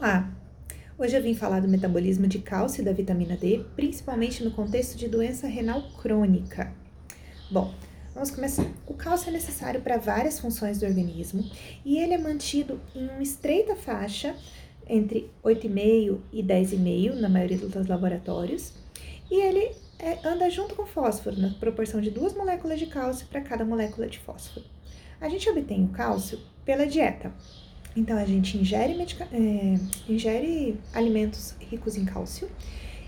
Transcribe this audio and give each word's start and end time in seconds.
Olá! 0.00 0.32
Hoje 0.96 1.16
eu 1.16 1.20
vim 1.20 1.34
falar 1.34 1.58
do 1.58 1.66
metabolismo 1.66 2.28
de 2.28 2.38
cálcio 2.38 2.82
e 2.82 2.84
da 2.84 2.92
vitamina 2.92 3.36
D, 3.36 3.64
principalmente 3.74 4.44
no 4.44 4.52
contexto 4.52 4.96
de 4.96 5.08
doença 5.08 5.48
renal 5.48 5.90
crônica. 6.00 6.72
Bom, 7.50 7.74
vamos 8.14 8.30
começar. 8.30 8.64
O 8.86 8.94
cálcio 8.94 9.28
é 9.28 9.32
necessário 9.32 9.80
para 9.80 9.96
várias 9.96 10.38
funções 10.38 10.78
do 10.78 10.86
organismo 10.86 11.44
e 11.84 11.98
ele 11.98 12.14
é 12.14 12.18
mantido 12.18 12.80
em 12.94 13.08
uma 13.08 13.20
estreita 13.20 13.74
faixa 13.74 14.36
entre 14.88 15.28
8,5 15.42 16.20
e 16.32 16.44
10,5 16.44 17.14
na 17.14 17.28
maioria 17.28 17.58
dos 17.58 17.88
laboratórios 17.88 18.74
e 19.28 19.34
ele 19.34 19.72
é, 19.98 20.24
anda 20.24 20.48
junto 20.48 20.76
com 20.76 20.86
fósforo, 20.86 21.40
na 21.40 21.50
proporção 21.54 22.00
de 22.00 22.12
duas 22.12 22.34
moléculas 22.34 22.78
de 22.78 22.86
cálcio 22.86 23.26
para 23.26 23.40
cada 23.40 23.64
molécula 23.64 24.06
de 24.06 24.20
fósforo. 24.20 24.64
A 25.20 25.28
gente 25.28 25.50
obtém 25.50 25.84
o 25.84 25.88
cálcio 25.88 26.38
pela 26.64 26.86
dieta. 26.86 27.32
Então, 27.98 28.16
a 28.16 28.24
gente 28.24 28.56
ingere, 28.56 28.96
é, 29.32 29.74
ingere 30.08 30.78
alimentos 30.94 31.56
ricos 31.58 31.96
em 31.96 32.04
cálcio 32.04 32.48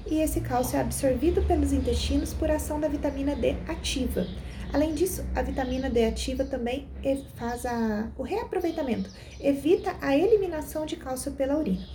e 0.05 0.19
esse 0.19 0.41
cálcio 0.41 0.77
é 0.77 0.81
absorvido 0.81 1.43
pelos 1.43 1.73
intestinos 1.73 2.35
por 2.35 2.51
ação 2.51 2.81
da 2.81 2.89
vitamina 2.89 3.37
D 3.37 3.51
ativa. 3.69 4.27
Além 4.73 4.93
disso, 4.93 5.25
a 5.33 5.43
vitamina 5.43 5.89
D 5.89 6.05
ativa 6.07 6.45
também 6.45 6.89
faz 7.37 7.65
a, 7.67 8.11
o 8.19 8.25
reaproveitamento, 8.25 9.09
evita 9.39 9.95
a 10.01 10.17
eliminação 10.17 10.85
de 10.85 10.97
cálcio 10.97 11.31
pela 11.33 11.57
urina, 11.57 11.87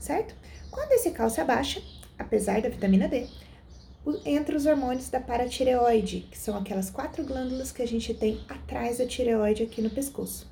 certo? 0.00 0.34
Quando 0.70 0.92
esse 0.92 1.10
cálcio 1.10 1.42
abaixa, 1.42 1.82
apesar 2.18 2.62
da 2.62 2.70
vitamina 2.70 3.08
D, 3.08 3.26
entre 4.24 4.56
os 4.56 4.64
hormônios 4.64 5.10
da 5.10 5.20
paratireoide, 5.20 6.26
que 6.30 6.38
são 6.38 6.56
aquelas 6.56 6.88
quatro 6.88 7.22
glândulas 7.24 7.70
que 7.70 7.82
a 7.82 7.86
gente 7.86 8.14
tem 8.14 8.40
atrás 8.48 8.96
da 8.96 9.06
tireoide 9.06 9.64
aqui 9.64 9.82
no 9.82 9.90
pescoço. 9.90 10.50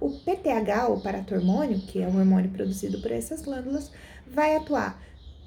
O 0.00 0.08
PTH, 0.08 0.88
ou 0.88 1.00
paratormônio, 1.00 1.78
que 1.80 2.00
é 2.00 2.06
o 2.06 2.16
hormônio 2.16 2.50
produzido 2.50 3.00
por 3.02 3.12
essas 3.12 3.42
glândulas, 3.42 3.92
vai 4.26 4.56
atuar 4.56 5.00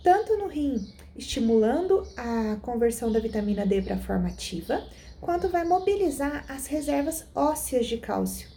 tanto 0.03 0.38
no 0.38 0.48
rim, 0.48 0.93
estimulando 1.15 2.05
a 2.15 2.57
conversão 2.62 3.12
da 3.12 3.20
vitamina 3.20 3.65
D 3.65 3.81
para 3.81 3.96
a 3.96 3.99
forma 3.99 4.27
ativa, 4.27 4.85
quanto 5.20 5.49
vai 5.49 5.63
mobilizar 5.63 6.46
as 6.49 6.68
reservas 6.68 7.26
ósseas 7.34 7.87
de 7.87 7.98
cálcio. 7.98 8.48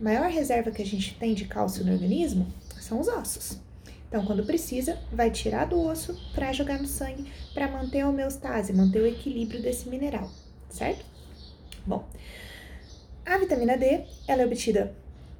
A 0.00 0.02
maior 0.02 0.30
reserva 0.30 0.70
que 0.70 0.80
a 0.80 0.86
gente 0.86 1.16
tem 1.18 1.34
de 1.34 1.44
cálcio 1.44 1.84
no 1.84 1.92
organismo 1.92 2.46
são 2.80 3.00
os 3.00 3.08
ossos. 3.08 3.58
Então, 4.08 4.24
quando 4.24 4.44
precisa, 4.44 4.98
vai 5.12 5.30
tirar 5.30 5.66
do 5.66 5.80
osso 5.80 6.16
para 6.34 6.52
jogar 6.52 6.78
no 6.78 6.86
sangue 6.86 7.30
para 7.52 7.66
manter 7.66 8.00
a 8.00 8.08
homeostase, 8.08 8.72
manter 8.72 9.00
o 9.00 9.06
equilíbrio 9.06 9.60
desse 9.60 9.88
mineral, 9.88 10.30
certo? 10.70 11.04
Bom, 11.86 12.06
a 13.24 13.38
vitamina 13.38 13.76
D 13.76 14.04
ela 14.28 14.42
é 14.42 14.46
obtida 14.46 14.94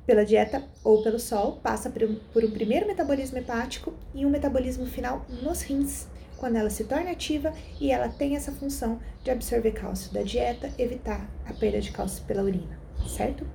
pela 0.07 0.25
dieta 0.25 0.65
ou 0.83 1.03
pelo 1.03 1.19
sol, 1.19 1.61
passa 1.63 1.91
por 1.91 2.45
um 2.45 2.51
primeiro 2.51 2.87
metabolismo 2.87 3.39
hepático 3.39 3.95
e 4.15 4.27
um 4.27 4.31
metabolismo 4.31 4.87
final 4.87 5.25
nos 5.43 5.63
rins, 5.63 6.07
quando 6.37 6.57
ela 6.57 6.71
se 6.71 6.85
torna 6.85 7.11
ativa 7.11 7.53
e 7.81 7.93
ela 7.93 8.09
tem 8.09 8.35
essa 8.35 8.51
função 8.51 8.99
de 9.23 9.31
absorver 9.31 9.73
cálcio 9.73 10.13
da 10.13 10.23
dieta, 10.23 10.73
evitar 10.77 11.29
a 11.47 11.53
perda 11.53 11.81
de 11.81 11.93
cálcio 11.93 12.25
pela 12.25 12.43
urina, 12.43 12.79
certo? 13.07 13.47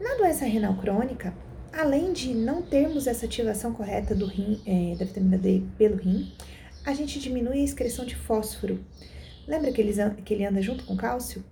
Na 0.00 0.14
doença 0.16 0.44
renal 0.44 0.74
crônica, 0.74 1.32
além 1.72 2.12
de 2.12 2.34
não 2.34 2.60
termos 2.60 3.06
essa 3.06 3.24
ativação 3.24 3.72
correta 3.72 4.16
do 4.16 4.26
rim, 4.26 4.60
é, 4.66 4.96
da 4.96 5.04
vitamina 5.04 5.38
D 5.38 5.62
pelo 5.78 5.96
rim, 5.96 6.32
a 6.84 6.92
gente 6.92 7.20
diminui 7.20 7.60
a 7.60 7.64
excreção 7.64 8.04
de 8.04 8.16
fósforo. 8.16 8.84
Lembra 9.46 9.70
que 9.70 9.80
ele, 9.80 9.92
que 10.24 10.34
ele 10.34 10.44
anda 10.44 10.60
junto 10.60 10.84
com 10.84 10.96
cálcio? 10.96 11.44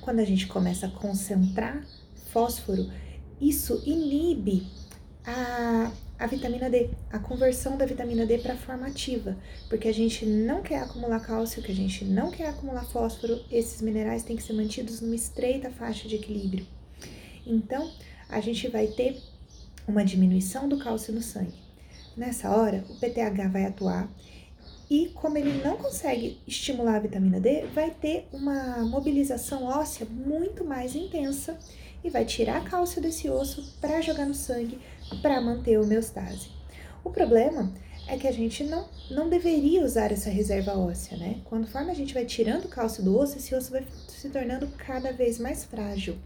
Quando 0.00 0.18
a 0.18 0.24
gente 0.24 0.48
começa 0.48 0.86
a 0.86 0.90
concentrar 0.90 1.86
fósforo, 2.32 2.90
isso 3.40 3.82
inibe 3.84 4.66
a, 5.24 5.90
a 6.18 6.26
vitamina 6.26 6.70
D, 6.70 6.90
a 7.10 7.18
conversão 7.18 7.76
da 7.76 7.84
vitamina 7.84 8.24
D 8.24 8.38
para 8.38 8.54
a 8.54 8.56
forma 8.56 8.86
ativa, 8.86 9.36
porque 9.68 9.88
a 9.88 9.94
gente 9.94 10.24
não 10.24 10.62
quer 10.62 10.80
acumular 10.80 11.20
cálcio, 11.20 11.62
que 11.62 11.72
a 11.72 11.74
gente 11.74 12.04
não 12.04 12.30
quer 12.30 12.48
acumular 12.48 12.84
fósforo, 12.84 13.40
esses 13.50 13.82
minerais 13.82 14.22
têm 14.22 14.36
que 14.36 14.42
ser 14.42 14.52
mantidos 14.52 15.00
numa 15.00 15.14
estreita 15.14 15.70
faixa 15.70 16.08
de 16.08 16.14
equilíbrio. 16.14 16.66
Então, 17.46 17.90
a 18.28 18.40
gente 18.40 18.68
vai 18.68 18.86
ter 18.86 19.20
uma 19.86 20.04
diminuição 20.04 20.68
do 20.68 20.78
cálcio 20.78 21.12
no 21.12 21.22
sangue. 21.22 21.54
Nessa 22.16 22.50
hora, 22.50 22.84
o 22.88 22.94
PTH 22.94 23.48
vai 23.52 23.66
atuar 23.66 24.08
e, 24.88 25.08
como 25.14 25.36
ele 25.36 25.62
não 25.62 25.76
consegue 25.76 26.40
estimular 26.46 26.96
a 26.96 27.00
vitamina 27.00 27.40
D, 27.40 27.66
vai 27.74 27.90
ter 27.90 28.26
uma 28.32 28.78
mobilização 28.84 29.64
óssea 29.64 30.06
muito 30.06 30.64
mais 30.64 30.94
intensa 30.94 31.58
e 32.06 32.10
vai 32.10 32.24
tirar 32.24 32.64
cálcio 32.64 33.02
desse 33.02 33.28
osso 33.28 33.74
para 33.80 34.00
jogar 34.00 34.26
no 34.26 34.34
sangue 34.34 34.78
para 35.20 35.40
manter 35.40 35.74
a 35.74 35.80
homeostase. 35.80 36.48
O 37.02 37.10
problema 37.10 37.72
é 38.08 38.16
que 38.16 38.28
a 38.28 38.32
gente 38.32 38.62
não, 38.62 38.88
não 39.10 39.28
deveria 39.28 39.84
usar 39.84 40.12
essa 40.12 40.30
reserva 40.30 40.78
óssea, 40.78 41.16
né? 41.16 41.40
Conforme 41.44 41.90
a 41.90 41.94
gente 41.94 42.14
vai 42.14 42.24
tirando 42.24 42.68
cálcio 42.68 43.02
do 43.02 43.18
osso, 43.18 43.38
esse 43.38 43.54
osso 43.54 43.72
vai 43.72 43.84
se 44.08 44.28
tornando 44.28 44.68
cada 44.78 45.12
vez 45.12 45.38
mais 45.38 45.64
frágil. 45.64 46.16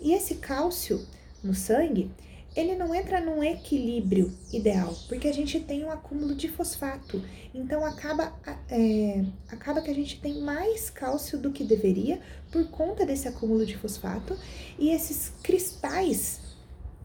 E 0.00 0.12
esse 0.12 0.36
cálcio 0.36 1.06
no 1.42 1.54
sangue, 1.54 2.10
ele 2.56 2.74
não 2.74 2.94
entra 2.94 3.20
num 3.20 3.44
equilíbrio 3.44 4.32
ideal, 4.50 4.96
porque 5.08 5.28
a 5.28 5.32
gente 5.32 5.60
tem 5.60 5.84
um 5.84 5.90
acúmulo 5.90 6.34
de 6.34 6.48
fosfato. 6.48 7.22
Então 7.52 7.84
acaba, 7.84 8.32
é, 8.70 9.22
acaba 9.48 9.82
que 9.82 9.90
a 9.90 9.94
gente 9.94 10.18
tem 10.20 10.40
mais 10.40 10.88
cálcio 10.88 11.38
do 11.38 11.52
que 11.52 11.62
deveria 11.62 12.18
por 12.50 12.66
conta 12.68 13.04
desse 13.04 13.28
acúmulo 13.28 13.66
de 13.66 13.76
fosfato, 13.76 14.36
e 14.78 14.90
esses 14.90 15.32
cristais 15.42 16.40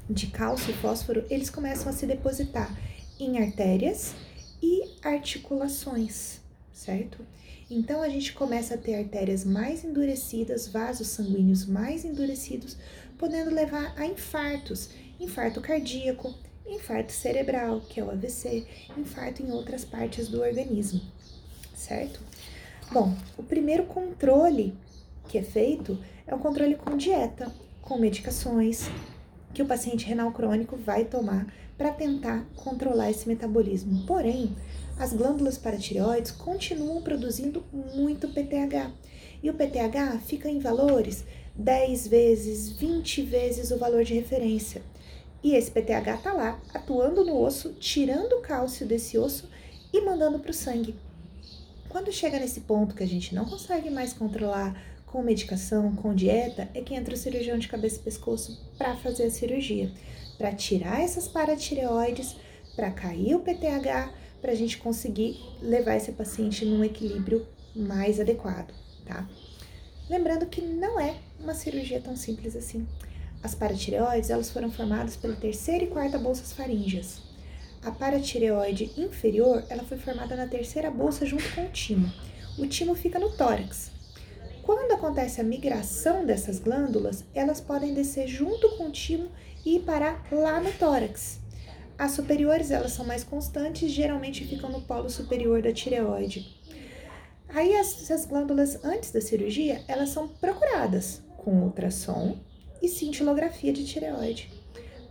de 0.09 0.28
cálcio 0.28 0.72
e 0.72 0.73
fósforo, 0.73 1.25
eles 1.29 1.50
começam 1.50 1.89
a 1.89 1.94
se 1.94 2.06
depositar 2.06 2.73
em 3.19 3.38
artérias 3.39 4.13
e 4.62 4.83
articulações, 5.03 6.39
certo? 6.72 7.25
Então 7.69 8.01
a 8.01 8.09
gente 8.09 8.33
começa 8.33 8.75
a 8.75 8.78
ter 8.78 8.95
artérias 8.95 9.45
mais 9.45 9.83
endurecidas, 9.83 10.68
vasos 10.68 11.07
sanguíneos 11.07 11.66
mais 11.66 12.03
endurecidos, 12.03 12.78
podendo 13.18 13.50
levar 13.50 13.94
a 13.97 14.06
infartos 14.06 14.89
infarto 15.21 15.61
cardíaco, 15.61 16.33
infarto 16.67 17.11
cerebral, 17.11 17.81
que 17.81 17.99
é 17.99 18.03
o 18.03 18.09
AVC, 18.09 18.65
infarto 18.97 19.43
em 19.43 19.51
outras 19.51 19.85
partes 19.85 20.27
do 20.27 20.41
organismo, 20.41 20.99
certo? 21.75 22.19
Bom, 22.91 23.15
o 23.37 23.43
primeiro 23.43 23.83
controle 23.83 24.75
que 25.27 25.37
é 25.37 25.43
feito 25.43 25.97
é 26.27 26.33
o 26.35 26.39
controle 26.39 26.75
com 26.75 26.97
dieta, 26.97 27.51
com 27.81 27.97
medicações 27.97 28.89
que 29.53 29.61
o 29.61 29.65
paciente 29.65 30.05
renal 30.05 30.31
crônico 30.31 30.75
vai 30.75 31.05
tomar 31.05 31.47
para 31.77 31.91
tentar 31.91 32.45
controlar 32.55 33.09
esse 33.09 33.27
metabolismo. 33.27 34.05
Porém, 34.05 34.55
as 34.99 35.13
glândulas 35.13 35.57
paratireoides 35.57 36.31
continuam 36.31 37.01
produzindo 37.01 37.63
muito 37.93 38.29
PTH 38.29 38.91
e 39.41 39.49
o 39.49 39.53
PTH 39.53 40.19
fica 40.25 40.49
em 40.49 40.59
valores 40.59 41.25
10 41.55 42.07
vezes, 42.07 42.71
20 42.73 43.21
vezes 43.23 43.71
o 43.71 43.77
valor 43.77 44.03
de 44.03 44.13
referência. 44.13 44.81
E 45.44 45.56
esse 45.56 45.72
PTH 45.72 46.16
está 46.16 46.34
lá, 46.34 46.59
atuando 46.74 47.25
no 47.25 47.41
osso, 47.41 47.74
tirando 47.74 48.34
o 48.34 48.41
cálcio 48.41 48.85
desse 48.85 49.18
osso 49.18 49.50
e 49.91 50.02
mandando 50.02 50.40
para 50.40 50.52
o 50.52 50.53
sangue. 50.53 50.96
Quando 51.90 52.12
chega 52.12 52.40
nesse 52.40 52.62
ponto 52.62 52.96
que 52.96 53.03
a 53.03 53.07
gente 53.07 53.35
não 53.35 53.46
consegue 53.46 53.90
mais 53.90 54.13
controlar 54.13 54.80
com 55.06 55.22
medicação, 55.22 55.94
com 55.96 56.16
dieta, 56.16 56.69
é 56.74 56.81
que 56.81 56.94
entra 56.94 57.13
o 57.13 57.18
cirurgião 57.18 57.57
de 57.57 57.68
cabeça 57.68 57.97
e 57.97 58.03
pescoço 58.03 58.62
para 58.78 58.96
fazer 58.96 59.25
a 59.25 59.31
cirurgia, 59.31 59.91
para 60.38 60.53
tirar 60.53 61.01
essas 61.01 61.28
paratireoides, 61.28 62.35
para 62.75 62.91
cair 62.91 63.35
o 63.35 63.40
PTH, 63.40 64.13
para 64.41 64.51
a 64.53 64.56
gente 64.56 64.78
conseguir 64.78 65.38
levar 65.62 65.97
esse 65.97 66.13
paciente 66.13 66.63
num 66.66 66.84
equilíbrio 66.84 67.46
mais 67.75 68.19
adequado, 68.19 68.74
tá? 69.06 69.28
Lembrando 70.09 70.46
que 70.46 70.62
não 70.62 71.00
é 71.00 71.16
uma 71.40 71.53
cirurgia 71.53 72.00
tão 72.00 72.16
simples 72.16 72.56
assim. 72.56 72.88
As 73.44 73.56
paratireoides 73.56 74.29
elas 74.29 74.52
foram 74.52 74.72
formadas 74.72 75.16
pela 75.16 75.35
terceira 75.35 75.84
e 75.84 75.88
quarta 75.88 76.18
bolsas 76.18 76.53
faríngeas. 76.53 77.19
A 77.84 77.90
paratireoide 77.90 78.92
inferior 78.95 79.63
ela 79.68 79.83
foi 79.83 79.98
formada 79.98 80.36
na 80.36 80.45
terceira 80.45 80.92
bolsa 80.92 81.25
junto 81.25 81.44
com 81.56 81.65
o 81.65 81.69
timo. 81.69 82.12
O 82.57 82.68
timo 82.68 82.94
fica 82.94 83.18
no 83.18 83.31
tórax. 83.31 83.92
Quando 84.62 84.92
acontece 84.92 85.42
a 85.42 85.44
migração 85.44 86.24
dessas 86.24 86.60
glândulas, 86.60 87.24
elas 87.33 87.60
podem 87.60 87.95
descer 87.95 88.27
junto 88.27 88.77
com 88.77 88.88
o 88.88 88.92
timo 88.92 89.30
e 89.65 89.80
parar 89.80 90.24
lá 90.31 90.60
no 90.60 90.71
tórax. 90.74 91.39
As 91.98 92.12
superiores 92.12 92.69
elas 92.69 92.92
são 92.92 93.06
mais 93.06 93.24
constantes, 93.24 93.92
geralmente 93.92 94.45
ficam 94.45 94.69
no 94.69 94.81
polo 94.81 95.10
superior 95.10 95.63
da 95.63 95.74
tireoide. 95.74 96.56
Aí 97.50 97.74
essas 97.74 98.25
glândulas 98.25 98.83
antes 98.86 99.12
da 99.12 99.19
cirurgia, 99.19 99.83
elas 99.88 100.10
são 100.10 100.27
procuradas 100.27 101.21
com 101.38 101.63
ultrassom 101.63 102.38
e 102.81 102.88
cintilografia 102.88 103.72
de 103.72 103.86
tireoide, 103.86 104.50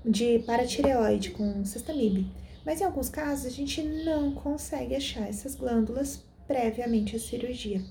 de 0.04 0.40
paratireoide 0.40 1.30
com 1.30 1.64
cestamib. 1.64 2.26
Mas 2.64 2.80
em 2.80 2.84
alguns 2.84 3.08
casos 3.08 3.46
a 3.46 3.50
gente 3.50 3.82
não 3.82 4.32
consegue 4.32 4.94
achar 4.94 5.28
essas 5.28 5.54
glândulas 5.54 6.22
previamente 6.46 7.16
à 7.16 7.18
cirurgia. 7.18 7.82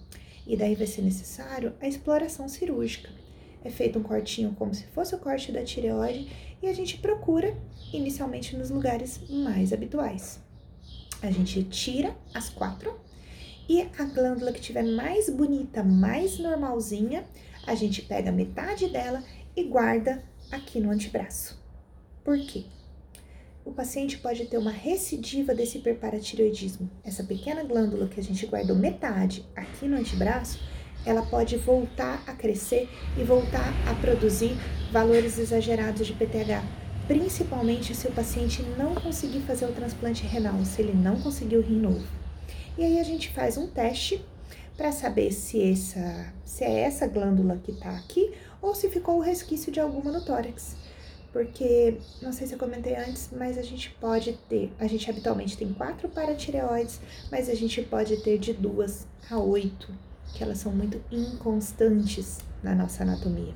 E 0.46 0.58
daí 0.58 0.76
vai 0.76 0.88
ser 0.88 1.02
necessário 1.02 1.74
a 1.80 1.88
exploração 1.88 2.48
cirúrgica. 2.48 3.10
é 3.64 3.70
feito 3.70 4.00
um 4.00 4.04
cortinho 4.04 4.56
como 4.58 4.74
se 4.74 4.86
fosse 4.88 5.14
o 5.14 5.18
corte 5.18 5.52
da 5.52 5.64
tireoide 5.64 6.32
e 6.62 6.68
a 6.68 6.74
gente 6.74 6.98
procura 6.98 7.58
inicialmente 7.92 8.56
nos 8.56 8.70
lugares 8.70 9.20
mais 9.30 9.74
habituais. 9.74 10.40
A 11.22 11.30
gente 11.30 11.64
tira 11.64 12.16
as 12.34 12.50
quatro 12.50 12.98
e 13.68 13.82
a 13.82 14.06
glândula 14.06 14.52
que 14.52 14.62
tiver 14.62 14.84
mais 14.84 15.30
bonita, 15.30 15.84
mais 15.84 16.40
normalzinha, 16.40 17.25
a 17.66 17.76
gente 17.76 18.02
pega 18.02 18.32
metade 18.32 18.88
dela 18.88 19.24
e 19.56 19.64
guarda 19.64 20.24
aqui 20.52 20.80
no 20.80 20.92
antebraço. 20.92 21.60
Por 22.24 22.38
quê? 22.40 22.66
O 23.66 23.72
paciente 23.72 24.18
pode 24.18 24.46
ter 24.46 24.58
uma 24.58 24.72
recidiva 24.72 25.54
desse 25.54 25.78
hiperparatireoidismo. 25.78 26.90
Essa 27.04 27.24
pequena 27.24 27.64
glândula 27.64 28.08
que 28.08 28.20
a 28.20 28.24
gente 28.24 28.46
guardou 28.46 28.76
metade 28.76 29.46
aqui 29.56 29.88
no 29.88 29.98
antebraço, 29.98 30.60
ela 31.06 31.22
pode 31.22 31.56
voltar 31.58 32.24
a 32.26 32.34
crescer 32.34 32.90
e 33.18 33.24
voltar 33.24 33.74
a 33.88 33.94
produzir 33.96 34.58
valores 34.92 35.38
exagerados 35.38 36.08
de 36.08 36.14
PTH, 36.14 36.64
principalmente 37.08 37.94
se 37.94 38.08
o 38.08 38.12
paciente 38.12 38.64
não 38.78 38.96
conseguir 38.96 39.42
fazer 39.42 39.66
o 39.66 39.74
transplante 39.74 40.26
renal, 40.26 40.64
se 40.66 40.82
ele 40.82 40.94
não 40.94 41.20
conseguir 41.20 41.58
o 41.58 41.62
rim 41.62 41.80
novo. 41.80 42.08
E 42.78 42.84
aí 42.84 43.00
a 43.00 43.04
gente 43.04 43.30
faz 43.30 43.58
um 43.58 43.68
teste 43.68 44.24
para 44.80 44.94
saber 44.94 45.34
se, 45.34 45.62
essa, 45.74 46.34
se 46.46 46.64
é 46.64 46.80
essa 46.84 47.06
glândula 47.06 47.60
que 47.62 47.72
está 47.72 47.90
aqui 47.90 48.31
ou 48.62 48.74
se 48.74 48.90
ficou 48.90 49.18
o 49.18 49.22
resquício 49.22 49.74
de 49.74 49.80
alguma 49.81 50.10
no 50.10 50.24
tórax. 50.24 50.78
Porque, 51.34 51.98
não 52.22 52.31
sei 52.31 52.48
se 52.48 52.54
eu 52.54 52.58
comentei 52.58 52.96
antes, 52.96 53.30
mas 53.38 53.58
a 53.58 53.62
gente 53.62 53.90
pode 54.00 54.40
ter, 54.48 54.72
a 54.80 54.88
gente 54.88 55.10
habitualmente 55.10 55.58
tem 55.58 55.74
quatro 55.74 56.08
paratireoides, 56.08 57.02
mas 57.30 57.50
a 57.50 57.54
gente 57.56 57.81
pode 57.81 58.24
ter 58.24 58.38
de 58.38 58.54
duas 58.54 59.06
a 59.30 59.38
oito 59.38 59.94
que 60.34 60.42
elas 60.42 60.60
são 60.60 60.72
muito 60.72 61.02
inconstantes 61.12 62.38
na 62.64 62.74
nossa 62.74 63.04
anatomia. 63.04 63.54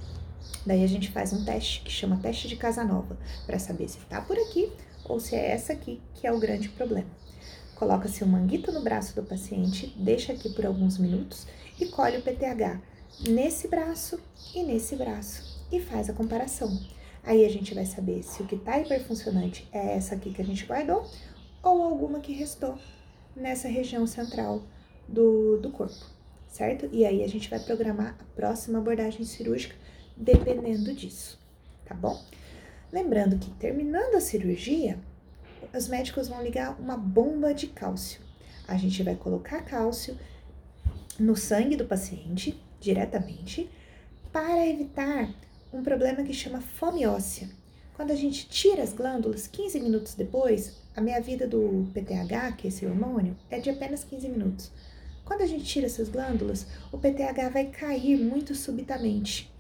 Daí 0.66 0.84
a 0.84 0.88
gente 0.88 1.10
faz 1.10 1.32
um 1.32 1.46
teste 1.46 1.84
que 1.84 1.92
chama 1.92 2.20
teste 2.22 2.50
de 2.50 2.58
Casanova, 2.58 3.18
para 3.46 3.58
saber 3.60 3.88
se 3.88 3.98
tá 4.10 4.20
por 4.20 4.38
aqui 4.38 4.70
ou 5.06 5.22
se 5.22 5.36
é 5.36 5.52
essa 5.52 5.72
aqui 5.72 6.02
que 6.16 6.28
é 6.28 6.34
o 6.34 6.40
grande 6.40 6.68
problema. 6.68 7.08
Coloca-se 7.76 8.24
um 8.24 8.28
manguito 8.28 8.72
no 8.72 8.82
braço 8.82 9.16
do 9.16 9.24
paciente, 9.24 9.94
deixa 9.98 10.34
aqui 10.34 10.50
por 10.50 10.66
alguns 10.66 10.98
minutos 10.98 11.48
e 11.80 11.88
colhe 11.88 12.18
o 12.18 12.22
PTH 12.22 12.80
nesse 13.28 13.68
braço 13.68 14.20
e 14.54 14.64
nesse 14.64 14.96
braço 14.96 15.62
e 15.72 15.80
faz 15.80 16.10
a 16.10 16.14
comparação. 16.14 16.80
Aí 17.24 17.46
a 17.46 17.50
gente 17.50 17.74
vai 17.74 17.86
saber 17.86 18.24
se 18.24 18.42
o 18.42 18.46
que 18.46 18.56
está 18.56 18.80
hiperfuncionante 18.80 19.68
é 19.72 19.96
essa 19.96 20.16
aqui 20.16 20.32
que 20.32 20.42
a 20.42 20.46
gente 20.46 20.66
guardou 20.66 21.10
ou 21.62 21.82
alguma 21.82 22.20
que 22.20 22.34
restou 22.34 22.78
nessa 23.36 23.68
região 23.68 24.06
central 24.06 24.62
do, 25.08 25.58
do 25.58 25.70
corpo 25.72 26.14
certo? 26.54 26.88
E 26.92 27.04
aí 27.04 27.24
a 27.24 27.28
gente 27.28 27.50
vai 27.50 27.60
programar 27.60 28.16
a 28.20 28.24
próxima 28.36 28.78
abordagem 28.78 29.26
cirúrgica 29.26 29.76
dependendo 30.16 30.94
disso, 30.94 31.40
tá 31.84 31.96
bom? 31.96 32.24
Lembrando 32.92 33.40
que 33.40 33.50
terminando 33.52 34.16
a 34.16 34.22
cirurgia, 34.22 35.00
os 35.74 35.88
médicos 35.88 36.28
vão 36.28 36.44
ligar 36.44 36.80
uma 36.80 36.98
bomba 36.98 37.54
de 37.54 37.68
cálcio. 37.68 38.22
A 38.68 38.76
gente 38.76 39.04
vai 39.04 39.16
colocar 39.16 39.62
cálcio 39.62 40.18
no 41.20 41.36
sangue 41.36 41.76
do 41.76 41.86
paciente 41.86 42.60
diretamente 42.80 43.70
para 44.32 44.68
evitar 44.68 45.30
um 45.72 45.84
problema 45.84 46.24
que 46.24 46.34
chama 46.34 46.62
fome 46.62 47.06
óssea. 47.06 47.50
Quando 47.96 48.12
a 48.12 48.16
gente 48.16 48.48
tira 48.50 48.82
as 48.82 48.94
glândulas, 48.94 49.48
15 49.48 49.80
minutos 49.80 50.16
depois, 50.16 50.78
a 50.96 51.02
meia 51.02 51.22
vida 51.22 51.48
do 51.48 51.88
PTH, 51.94 52.56
que 52.58 52.68
é 52.68 52.70
esse 52.70 52.86
hormônio, 52.86 53.38
é 53.50 53.60
de 53.60 53.70
apenas 53.70 54.04
15 54.04 54.30
minutos. 54.30 54.72
Quando 55.24 55.42
a 55.42 55.46
gente 55.46 55.64
tira 55.64 55.86
essas 55.86 56.10
glândulas, 56.10 56.66
o 56.92 56.98
PTH 56.98 57.50
vai 57.52 57.66
cair 57.68 58.18
muito 58.18 58.56
subitamente. 58.56 59.52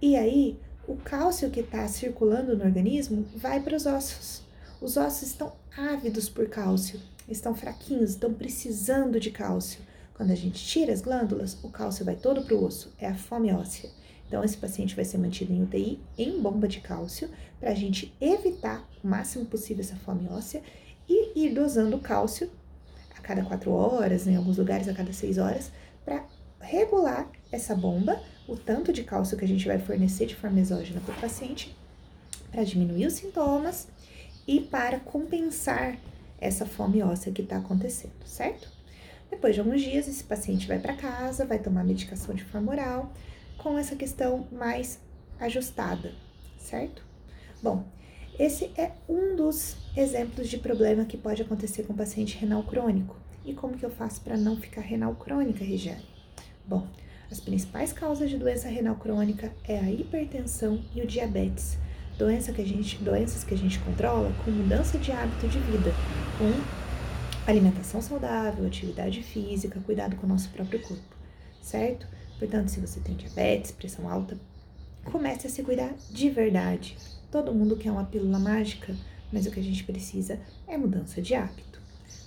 E 0.00 0.16
aí, 0.16 0.58
o 0.88 0.96
cálcio 0.96 1.50
que 1.50 1.60
está 1.60 1.86
circulando 1.86 2.56
no 2.56 2.64
organismo 2.64 3.26
vai 3.36 3.60
para 3.60 3.76
os 3.76 3.86
ossos. 3.86 4.42
Os 4.82 4.96
ossos 4.96 5.22
estão 5.22 5.52
ávidos 5.76 6.28
por 6.28 6.48
cálcio, 6.48 7.00
estão 7.28 7.54
fraquinhos, 7.54 8.10
estão 8.10 8.34
precisando 8.34 9.20
de 9.20 9.30
cálcio. 9.30 9.80
Quando 10.12 10.32
a 10.32 10.34
gente 10.34 10.62
tira 10.62 10.92
as 10.92 11.00
glândulas, 11.00 11.56
o 11.62 11.68
cálcio 11.68 12.04
vai 12.04 12.16
todo 12.16 12.42
para 12.42 12.56
o 12.56 12.64
osso, 12.64 12.92
é 12.98 13.06
a 13.06 13.14
fome 13.14 13.52
óssea. 13.52 13.88
Então, 14.26 14.42
esse 14.42 14.56
paciente 14.56 14.96
vai 14.96 15.04
ser 15.04 15.18
mantido 15.18 15.52
em 15.52 15.62
UTI 15.62 16.00
em 16.18 16.40
bomba 16.40 16.66
de 16.66 16.80
cálcio 16.80 17.30
para 17.60 17.70
a 17.70 17.74
gente 17.74 18.12
evitar 18.20 18.84
o 19.04 19.06
máximo 19.06 19.46
possível 19.46 19.84
essa 19.84 19.94
fome 19.94 20.28
óssea 20.28 20.60
e 21.08 21.46
ir 21.46 21.54
dosando 21.54 21.98
cálcio 22.00 22.50
cada 23.22 23.44
quatro 23.44 23.70
horas, 23.70 24.26
em 24.26 24.36
alguns 24.36 24.58
lugares 24.58 24.88
a 24.88 24.92
cada 24.92 25.12
seis 25.12 25.38
horas, 25.38 25.70
para 26.04 26.24
regular 26.60 27.30
essa 27.52 27.72
bomba, 27.72 28.20
o 28.48 28.56
tanto 28.56 28.92
de 28.92 29.04
cálcio 29.04 29.38
que 29.38 29.44
a 29.44 29.48
gente 29.48 29.64
vai 29.64 29.78
fornecer 29.78 30.26
de 30.26 30.34
forma 30.34 30.58
exógena 30.58 31.00
para 31.00 31.14
o 31.14 31.20
paciente, 31.20 31.72
para 32.50 32.64
diminuir 32.64 33.06
os 33.06 33.14
sintomas 33.14 33.86
e 34.46 34.60
para 34.60 34.98
compensar 35.00 35.98
essa 36.40 36.66
fome 36.66 37.02
óssea 37.02 37.32
que 37.32 37.42
está 37.42 37.58
acontecendo, 37.58 38.24
certo? 38.24 38.68
Depois 39.30 39.54
de 39.54 39.60
alguns 39.60 39.80
dias, 39.80 40.08
esse 40.08 40.24
paciente 40.24 40.66
vai 40.66 40.78
para 40.78 40.94
casa, 40.94 41.46
vai 41.46 41.58
tomar 41.58 41.84
medicação 41.84 42.34
de 42.34 42.44
forma 42.44 42.72
oral, 42.72 43.12
com 43.56 43.78
essa 43.78 43.96
questão 43.96 44.46
mais 44.52 45.00
ajustada, 45.40 46.12
certo? 46.58 47.02
Bom, 47.62 47.84
esse 48.38 48.70
é 48.76 48.92
um 49.08 49.36
dos 49.36 49.76
exemplos 49.96 50.48
de 50.48 50.58
problema 50.58 51.04
que 51.04 51.16
pode 51.16 51.42
acontecer 51.42 51.84
com 51.84 51.94
paciente 51.94 52.36
renal 52.36 52.62
crônico. 52.64 53.16
E 53.44 53.52
como 53.52 53.76
que 53.76 53.84
eu 53.84 53.90
faço 53.90 54.20
para 54.20 54.36
não 54.36 54.56
ficar 54.56 54.80
renal 54.80 55.14
crônica, 55.14 55.64
Regiane? 55.64 56.06
Bom, 56.66 56.86
as 57.30 57.40
principais 57.40 57.92
causas 57.92 58.30
de 58.30 58.36
doença 58.36 58.68
renal 58.68 58.96
crônica 58.96 59.52
é 59.64 59.78
a 59.78 59.90
hipertensão 59.90 60.84
e 60.94 61.00
o 61.00 61.06
diabetes. 61.06 61.78
Doença 62.18 62.52
que 62.52 62.60
a 62.60 62.66
gente, 62.66 62.98
doenças 62.98 63.42
que 63.42 63.54
a 63.54 63.58
gente 63.58 63.78
controla 63.80 64.32
com 64.44 64.50
mudança 64.50 64.98
de 64.98 65.10
hábito 65.10 65.48
de 65.48 65.58
vida, 65.58 65.92
com 66.38 67.50
alimentação 67.50 68.00
saudável, 68.00 68.66
atividade 68.66 69.22
física, 69.22 69.80
cuidado 69.80 70.16
com 70.16 70.26
o 70.26 70.28
nosso 70.28 70.48
próprio 70.50 70.80
corpo, 70.80 71.16
certo? 71.60 72.06
Portanto, 72.38 72.68
se 72.68 72.80
você 72.80 73.00
tem 73.00 73.16
diabetes, 73.16 73.70
pressão 73.70 74.08
alta, 74.08 74.38
comece 75.04 75.46
a 75.46 75.50
se 75.50 75.62
cuidar 75.62 75.94
de 76.10 76.30
verdade. 76.30 76.96
Todo 77.30 77.54
mundo 77.54 77.76
quer 77.76 77.90
uma 77.90 78.04
pílula 78.04 78.38
mágica, 78.38 78.94
mas 79.32 79.46
o 79.46 79.50
que 79.50 79.60
a 79.60 79.62
gente 79.62 79.84
precisa 79.84 80.38
é 80.68 80.76
mudança 80.76 81.20
de 81.22 81.34
hábito, 81.34 81.80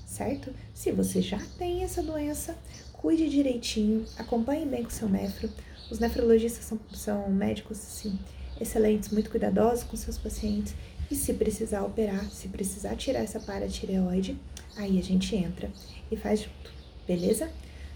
certo? 0.05 0.53
Se 0.73 0.91
você 0.91 1.21
já 1.21 1.39
tem 1.57 1.83
essa 1.83 2.01
doença, 2.01 2.57
cuide 2.93 3.29
direitinho, 3.29 4.05
acompanhe 4.17 4.65
bem 4.65 4.83
com 4.83 4.89
o 4.89 4.91
seu 4.91 5.07
nefro. 5.07 5.49
Os 5.91 5.99
nefrologistas 5.99 6.65
são, 6.65 6.79
são 6.91 7.29
médicos, 7.29 7.77
assim, 7.77 8.17
excelentes, 8.59 9.09
muito 9.09 9.29
cuidadosos 9.29 9.83
com 9.83 9.95
seus 9.95 10.17
pacientes. 10.17 10.73
E 11.09 11.15
se 11.15 11.33
precisar 11.33 11.83
operar, 11.83 12.25
se 12.31 12.47
precisar 12.47 12.95
tirar 12.95 13.19
essa 13.19 13.39
paratireoide, 13.39 14.37
aí 14.75 14.97
a 14.97 15.03
gente 15.03 15.35
entra 15.35 15.69
e 16.11 16.17
faz 16.17 16.41
junto, 16.41 16.71
beleza? 17.07 17.49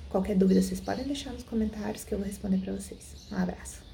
Qualquer 0.10 0.36
dúvida 0.36 0.62
vocês 0.62 0.80
podem 0.80 1.06
deixar 1.06 1.32
nos 1.32 1.44
comentários 1.44 2.04
que 2.04 2.14
eu 2.14 2.18
vou 2.18 2.28
responder 2.28 2.58
para 2.58 2.74
vocês. 2.74 3.16
Um 3.32 3.36
abraço. 3.36 3.89